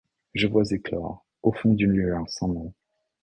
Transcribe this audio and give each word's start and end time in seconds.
Je 0.33 0.47
vois 0.47 0.63
éclore, 0.71 1.27
au 1.43 1.51
fond 1.51 1.75
d'une 1.75 1.91
lueur 1.91 2.27
sans 2.27 2.47
nom 2.47 2.73